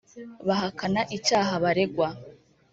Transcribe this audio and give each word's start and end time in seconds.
bahakana 0.47 1.01
icyaha 1.17 1.53
baregwa 1.63 2.07